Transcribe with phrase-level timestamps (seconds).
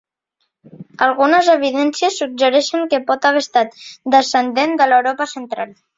[1.07, 3.77] Algunes evidències suggereixen que pot haver estat
[4.17, 5.79] descendent de l'Europa central.